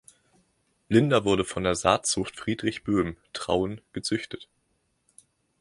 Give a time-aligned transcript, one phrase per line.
[0.89, 4.49] Linda wurde von der Saatzucht Friedrich Böhm, Trauen, gezüchtet.